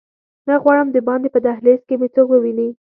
[0.47, 2.69] نه غواړم دباندې په دهلېز کې مې څوک وویني.